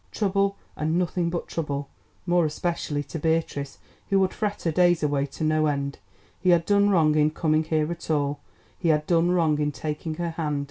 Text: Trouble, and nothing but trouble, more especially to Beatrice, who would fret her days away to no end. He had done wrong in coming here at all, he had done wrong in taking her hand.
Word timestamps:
Trouble, 0.11 0.57
and 0.75 0.97
nothing 0.97 1.29
but 1.29 1.47
trouble, 1.47 1.87
more 2.25 2.43
especially 2.43 3.03
to 3.03 3.19
Beatrice, 3.19 3.77
who 4.09 4.19
would 4.19 4.33
fret 4.33 4.63
her 4.63 4.71
days 4.71 5.03
away 5.03 5.27
to 5.27 5.43
no 5.43 5.67
end. 5.67 5.99
He 6.39 6.49
had 6.49 6.65
done 6.65 6.89
wrong 6.89 7.13
in 7.13 7.29
coming 7.29 7.65
here 7.65 7.91
at 7.91 8.09
all, 8.09 8.39
he 8.79 8.89
had 8.89 9.05
done 9.05 9.29
wrong 9.29 9.59
in 9.59 9.71
taking 9.71 10.15
her 10.15 10.31
hand. 10.31 10.59